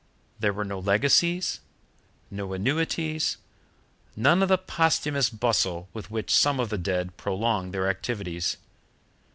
There 0.39 0.51
were 0.51 0.65
no 0.65 0.79
legacies, 0.79 1.59
no 2.31 2.53
annuities, 2.53 3.37
none 4.15 4.41
of 4.41 4.49
the 4.49 4.57
posthumous 4.57 5.29
bustle 5.29 5.89
with 5.93 6.09
which 6.09 6.33
some 6.33 6.59
of 6.59 6.69
the 6.69 6.79
dead 6.79 7.17
prolong 7.17 7.69
their 7.69 7.87
activities. 7.87 8.57